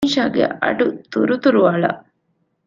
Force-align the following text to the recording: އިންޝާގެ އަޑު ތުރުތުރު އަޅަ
އިންޝާގެ 0.05 0.45
އަޑު 0.61 0.85
ތުރުތުރު 1.11 1.59
އަޅަ 1.69 1.91